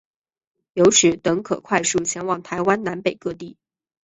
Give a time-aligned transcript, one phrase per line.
[0.73, 3.55] 由此等可快速前往台湾南北各地。